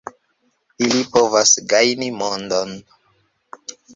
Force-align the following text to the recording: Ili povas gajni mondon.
Ili 0.85 1.01
povas 1.17 1.51
gajni 1.75 2.09
mondon. 2.21 2.75